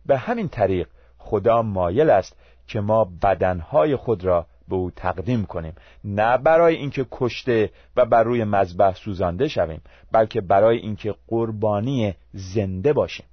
به 0.06 0.17
همین 0.17 0.50
طریق 0.50 0.88
خدا 1.17 1.62
مایل 1.62 2.10
است 2.10 2.36
که 2.67 2.80
ما 2.80 3.10
بدنهای 3.21 3.95
خود 3.95 4.26
را 4.26 4.45
به 4.67 4.76
او 4.76 4.91
تقدیم 4.91 5.45
کنیم. 5.45 5.73
نه 6.04 6.38
برای 6.38 6.76
اینکه 6.76 7.06
کشته 7.12 7.69
و 7.95 8.06
بر 8.06 8.23
روی 8.23 8.43
مذبح 8.43 8.95
سوزانده 8.95 9.47
شویم 9.47 9.82
بلکه 10.12 10.41
برای 10.41 10.78
اینکه 10.78 11.15
قربانی 11.28 12.13
زنده 12.34 12.93
باشیم. 12.93 13.26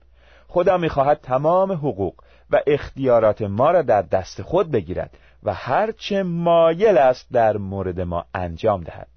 خدا 0.48 0.76
می‌خواهد 0.76 1.20
تمام 1.20 1.72
حقوق 1.72 2.14
و 2.50 2.60
اختیارات 2.66 3.42
ما 3.42 3.70
را 3.70 3.82
در 3.82 4.02
دست 4.02 4.42
خود 4.42 4.70
بگیرد 4.70 5.10
و 5.42 5.54
هرچه 5.54 6.22
مایل 6.22 6.98
است 6.98 7.26
در 7.32 7.56
مورد 7.56 8.00
ما 8.00 8.24
انجام 8.34 8.82
دهد. 8.82 9.08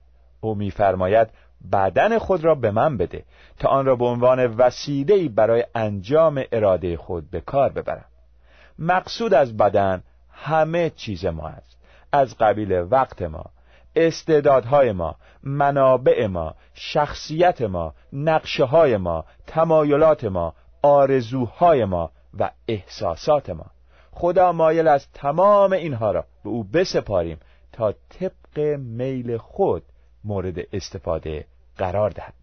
او 0.42 0.56
میفرماید 0.56 1.28
بدن 1.72 2.18
خود 2.18 2.44
را 2.44 2.56
به 2.56 2.72
من 2.72 2.98
بده 2.98 3.24
تا 3.60 3.70
آن 3.70 3.86
را 3.86 3.96
به 3.96 4.06
عنوان 4.06 4.46
وسیله‌ای 4.46 5.30
برای 5.30 5.66
انجام 5.76 6.44
اراده 6.52 6.98
خود 6.98 7.32
به 7.32 7.42
کار 7.42 7.70
ببرم. 7.70 8.06
مقصود 8.80 9.34
از 9.34 9.58
بدن 9.58 10.04
همه 10.32 10.90
چیز 10.90 11.26
ما 11.26 11.48
است. 11.48 11.78
از 12.12 12.38
قبیل 12.38 12.88
وقت 12.92 13.22
ما 13.22 13.46
استعدادهای 13.96 14.92
ما 14.92 15.16
منابع 15.44 16.28
ما 16.28 16.56
شخصیت 16.74 17.62
ما 17.62 17.94
نقشه 18.14 18.64
های 18.64 18.98
ما 18.98 19.26
تمایلات 19.48 20.24
ما 20.24 20.54
آرزوهای 20.82 21.86
ما 21.86 22.12
و 22.40 22.50
احساسات 22.68 23.50
ما. 23.50 23.66
خدا 24.12 24.52
مایل 24.52 24.88
از 24.88 25.08
تمام 25.14 25.74
اینها 25.74 26.12
را 26.12 26.26
به 26.44 26.50
او 26.50 26.64
بسپاریم 26.64 27.38
تا 27.72 27.94
طبق 28.10 28.60
میل 28.80 29.38
خود 29.38 29.84
مورد 30.24 30.58
استفاده 30.74 31.46
قرار 31.78 32.10
دهد. 32.10 32.34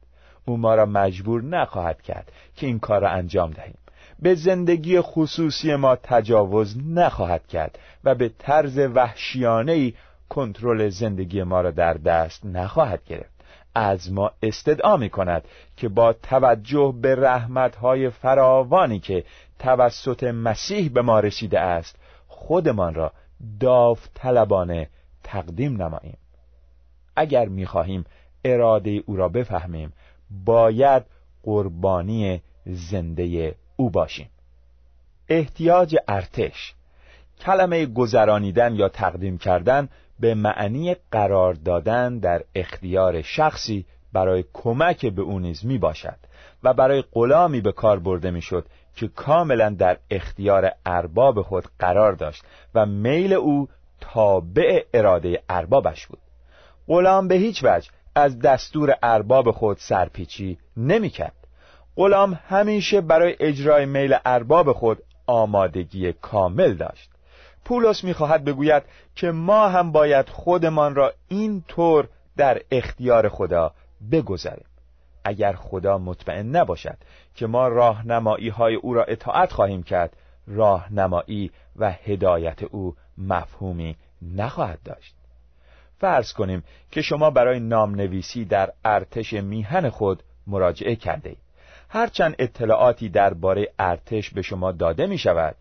او 0.44 0.56
ما 0.56 0.74
را 0.74 0.86
مجبور 0.86 1.42
نخواهد 1.42 2.02
کرد 2.02 2.32
که 2.56 2.66
این 2.66 2.78
کار 2.78 3.00
را 3.00 3.08
انجام 3.08 3.50
دهیم. 3.50 3.78
به 4.18 4.34
زندگی 4.34 5.00
خصوصی 5.00 5.74
ما 5.74 5.96
تجاوز 5.96 6.76
نخواهد 6.86 7.46
کرد 7.46 7.78
و 8.04 8.14
به 8.14 8.30
طرز 8.38 8.78
وحشیانه 8.78 9.92
کنترل 10.28 10.88
زندگی 10.88 11.42
ما 11.42 11.60
را 11.60 11.70
در 11.70 11.94
دست 11.94 12.46
نخواهد 12.46 13.04
گرفت. 13.04 13.33
از 13.74 14.12
ما 14.12 14.30
استدعا 14.42 14.96
می 14.96 15.10
کند 15.10 15.44
که 15.76 15.88
با 15.88 16.12
توجه 16.12 16.94
به 17.00 17.14
رحمتهای 17.14 18.10
فراوانی 18.10 19.00
که 19.00 19.24
توسط 19.58 20.24
مسیح 20.24 20.90
به 20.90 21.02
ما 21.02 21.20
رسیده 21.20 21.60
است 21.60 21.96
خودمان 22.26 22.94
را 22.94 23.12
داوطلبانه 23.60 24.88
تقدیم 25.22 25.82
نماییم. 25.82 26.18
اگر 27.16 27.48
می‌خواهیم 27.48 28.04
اراده 28.44 29.02
او 29.06 29.16
را 29.16 29.28
بفهمیم 29.28 29.92
باید 30.44 31.02
قربانی 31.42 32.42
زنده 32.66 33.54
او 33.76 33.90
باشیم. 33.90 34.30
احتیاج 35.28 35.96
ارتش 36.08 36.74
کلمه 37.40 37.86
گذرانیدن 37.86 38.74
یا 38.74 38.88
تقدیم 38.88 39.38
کردن 39.38 39.88
به 40.20 40.34
معنی 40.34 40.96
قرار 41.10 41.54
دادن 41.54 42.18
در 42.18 42.42
اختیار 42.54 43.22
شخصی 43.22 43.86
برای 44.12 44.44
کمک 44.52 45.06
به 45.06 45.22
او 45.22 45.38
نیز 45.38 45.66
می 45.66 45.78
باشد 45.78 46.16
و 46.62 46.74
برای 46.74 47.04
غلامی 47.12 47.60
به 47.60 47.72
کار 47.72 47.98
برده 47.98 48.30
می 48.30 48.42
شد 48.42 48.66
که 48.96 49.08
کاملا 49.08 49.70
در 49.70 49.98
اختیار 50.10 50.72
ارباب 50.86 51.42
خود 51.42 51.64
قرار 51.78 52.12
داشت 52.12 52.44
و 52.74 52.86
میل 52.86 53.32
او 53.32 53.68
تابع 54.00 54.84
اراده 54.94 55.42
اربابش 55.48 56.06
بود 56.06 56.18
غلام 56.88 57.28
به 57.28 57.34
هیچ 57.34 57.64
وجه 57.64 57.90
از 58.14 58.38
دستور 58.38 58.94
ارباب 59.02 59.50
خود 59.50 59.76
سرپیچی 59.76 60.58
نمی‌کرد. 60.76 61.34
غلام 61.96 62.38
همیشه 62.48 63.00
برای 63.00 63.36
اجرای 63.40 63.86
میل 63.86 64.16
ارباب 64.24 64.72
خود 64.72 65.02
آمادگی 65.26 66.12
کامل 66.12 66.74
داشت 66.74 67.10
پولس 67.64 68.04
می‌خواهد 68.04 68.44
بگوید 68.44 68.82
که 69.14 69.30
ما 69.30 69.68
هم 69.68 69.92
باید 69.92 70.28
خودمان 70.28 70.94
را 70.94 71.12
این 71.28 71.64
طور 71.68 72.08
در 72.36 72.62
اختیار 72.70 73.28
خدا 73.28 73.72
بگذاریم 74.12 74.66
اگر 75.24 75.52
خدا 75.52 75.98
مطمئن 75.98 76.56
نباشد 76.56 76.96
که 77.34 77.46
ما 77.46 77.68
راهنمایی 77.68 78.48
های 78.48 78.74
او 78.74 78.94
را 78.94 79.04
اطاعت 79.04 79.52
خواهیم 79.52 79.82
کرد 79.82 80.16
راهنمایی 80.46 81.50
و 81.76 81.92
هدایت 81.92 82.62
او 82.62 82.96
مفهومی 83.18 83.96
نخواهد 84.22 84.78
داشت 84.84 85.14
فرض 85.98 86.32
کنیم 86.32 86.62
که 86.90 87.02
شما 87.02 87.30
برای 87.30 87.60
نام 87.60 87.94
نویسی 87.94 88.44
در 88.44 88.72
ارتش 88.84 89.32
میهن 89.32 89.88
خود 89.88 90.22
مراجعه 90.46 90.96
کرده 90.96 91.28
اید. 91.28 91.38
هرچند 91.88 92.34
اطلاعاتی 92.38 93.08
درباره 93.08 93.68
ارتش 93.78 94.30
به 94.30 94.42
شما 94.42 94.72
داده 94.72 95.06
می 95.06 95.18
شود 95.18 95.56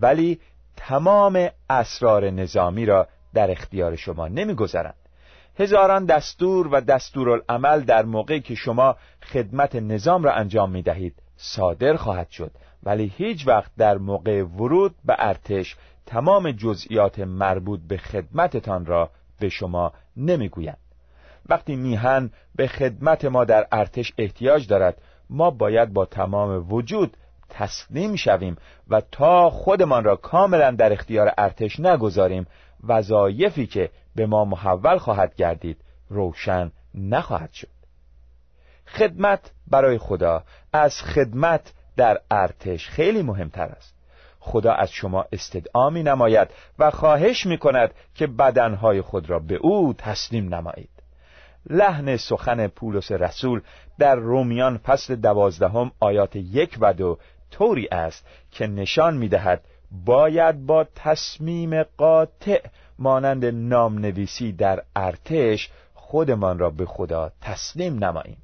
ولی 0.00 0.40
تمام 0.86 1.48
اسرار 1.70 2.30
نظامی 2.30 2.86
را 2.86 3.08
در 3.34 3.50
اختیار 3.50 3.96
شما 3.96 4.28
نمی‌گذارند. 4.28 4.94
هزاران 5.58 6.04
دستور 6.04 6.68
و 6.68 6.80
دستورالعمل 6.80 7.80
در 7.80 8.04
موقعی 8.04 8.40
که 8.40 8.54
شما 8.54 8.96
خدمت 9.22 9.76
نظام 9.76 10.24
را 10.24 10.32
انجام 10.32 10.70
می 10.70 10.82
دهید 10.82 11.14
صادر 11.36 11.96
خواهد 11.96 12.30
شد. 12.30 12.50
ولی 12.82 13.12
هیچ 13.16 13.48
وقت 13.48 13.70
در 13.78 13.98
موقع 13.98 14.42
ورود 14.42 14.94
به 15.04 15.14
ارتش 15.18 15.76
تمام 16.06 16.50
جزئیات 16.50 17.18
مربوط 17.18 17.80
به 17.88 17.96
خدمتتان 17.96 18.86
را 18.86 19.10
به 19.40 19.48
شما 19.48 19.92
نمی‌گویند. 20.16 20.78
وقتی 21.48 21.76
میهن 21.76 22.30
به 22.56 22.66
خدمت 22.66 23.24
ما 23.24 23.44
در 23.44 23.66
ارتش 23.72 24.12
احتیاج 24.18 24.66
دارد 24.66 25.02
ما 25.30 25.50
باید 25.50 25.92
با 25.92 26.06
تمام 26.06 26.72
وجود 26.72 27.16
تسلیم 27.52 28.16
شویم 28.16 28.56
و 28.88 29.00
تا 29.00 29.50
خودمان 29.50 30.04
را 30.04 30.16
کاملا 30.16 30.70
در 30.70 30.92
اختیار 30.92 31.32
ارتش 31.38 31.80
نگذاریم 31.80 32.46
وظایفی 32.84 33.66
که 33.66 33.90
به 34.16 34.26
ما 34.26 34.44
محول 34.44 34.98
خواهد 34.98 35.34
گردید 35.34 35.76
روشن 36.08 36.72
نخواهد 36.94 37.52
شد. 37.52 37.68
خدمت 38.86 39.50
برای 39.66 39.98
خدا 39.98 40.44
از 40.72 41.02
خدمت 41.02 41.72
در 41.96 42.20
ارتش 42.30 42.88
خیلی 42.88 43.22
مهمتر 43.22 43.66
است. 43.66 43.94
خدا 44.40 44.72
از 44.72 44.90
شما 44.90 45.26
استدعا 45.32 45.90
می 45.90 46.02
نماید 46.02 46.48
و 46.78 46.90
خواهش 46.90 47.46
می 47.46 47.58
کند 47.58 47.94
که 48.14 48.26
بدنهای 48.26 49.02
خود 49.02 49.30
را 49.30 49.38
به 49.38 49.54
او 49.54 49.94
تسلیم 49.98 50.54
نمایید. 50.54 51.02
لحن 51.70 52.16
سخن 52.16 52.66
پولس 52.66 53.12
رسول 53.12 53.60
در 53.98 54.14
رومیان 54.14 54.78
فصل 54.78 55.16
دوازدهم 55.16 55.92
آیات 56.00 56.36
یک 56.36 56.78
و 56.80 56.92
دو 56.92 57.18
طوری 57.52 57.88
است 57.92 58.26
که 58.50 58.66
نشان 58.66 59.16
می 59.16 59.28
دهد 59.28 59.64
باید 60.04 60.66
با 60.66 60.86
تصمیم 60.94 61.82
قاطع 61.82 62.60
مانند 62.98 63.44
نام 63.44 63.98
نویسی 63.98 64.52
در 64.52 64.82
ارتش 64.96 65.70
خودمان 65.94 66.58
را 66.58 66.70
به 66.70 66.86
خدا 66.86 67.32
تسلیم 67.40 68.04
نماییم. 68.04 68.42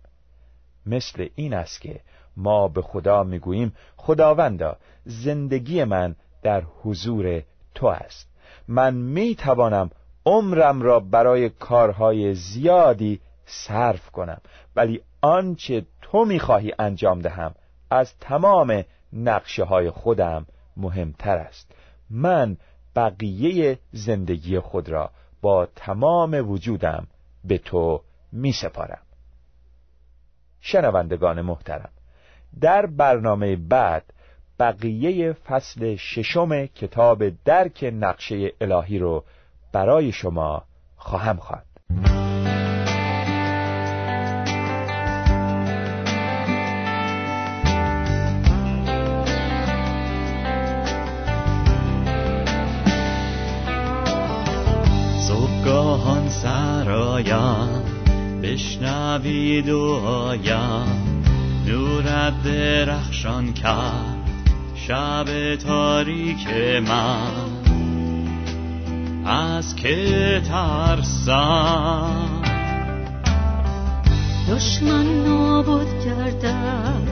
مثل 0.87 1.29
این 1.35 1.55
است 1.55 1.81
که 1.81 2.01
ما 2.37 2.69
به 2.69 2.83
خدا 2.83 3.23
می‌گوییم 3.23 3.73
خداوندا 3.97 4.77
زندگی 5.05 5.85
من 5.85 6.17
در 6.43 6.63
حضور 6.83 7.43
تو 7.75 7.87
است. 7.87 8.29
من 8.69 8.95
می 8.95 9.35
توانم 9.35 9.91
عمرم 10.27 10.83
را 10.83 11.01
برای 11.01 11.49
کارهای 11.49 12.35
زیادی 12.35 13.21
صرف 13.47 14.11
کنم 14.11 14.41
ولی 14.77 15.01
آنچه 15.21 15.87
تو 16.03 16.25
می‌خواهی 16.25 16.73
انجام 16.79 17.21
دهم 17.21 17.55
از 17.91 18.19
تمام 18.21 18.85
نقشه 19.13 19.65
های 19.65 19.91
خودم 19.91 20.47
مهمتر 20.77 21.39
است 21.39 21.73
من 22.11 22.57
بقیه 22.97 23.79
زندگی 23.93 24.59
خود 24.59 24.89
را 24.89 25.11
با 25.41 25.67
تمام 25.67 26.51
وجودم 26.51 27.07
به 27.45 27.59
تو 27.59 28.03
می 28.33 28.53
سپارم 28.53 29.03
شنوندگان 30.61 31.41
محترم 31.41 31.91
در 32.61 32.87
برنامه 32.87 33.57
بعد 33.57 34.05
بقیه 34.59 35.33
فصل 35.33 35.97
ششم 35.97 36.67
کتاب 36.67 37.29
درک 37.45 37.91
نقشه 37.93 38.53
الهی 38.61 38.99
رو 38.99 39.25
برای 39.73 40.13
شما 40.13 40.65
خواهم 40.97 41.37
خواند. 41.37 42.28
سرایم 57.25 57.83
بشنوید 58.43 59.67
دعایم. 59.67 61.15
نورت 61.67 62.43
درخشان 62.43 63.53
کرد 63.53 64.41
شب 64.75 65.57
تاریک 65.57 66.47
من. 66.89 67.33
از 69.27 69.77
که 69.77 70.43
ترسم. 70.49 72.43
دشمن 74.51 75.25
نابود 75.25 76.05
کردم 76.05 77.03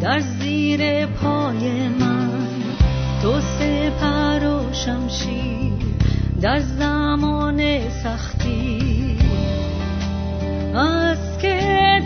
در 0.00 0.20
زیر 0.20 1.06
پای 1.06 1.88
من. 1.88 2.48
تو 3.22 3.40
سپر 3.40 4.46
و 4.46 4.72
شمشیر 4.72 5.72
در 6.40 6.60
زمان 6.60 7.88
سختی 7.90 9.01
از 10.74 11.38
که 11.38 12.00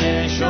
همیشه 0.00 0.49